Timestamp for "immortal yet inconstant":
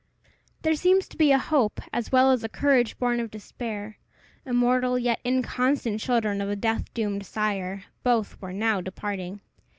4.47-5.99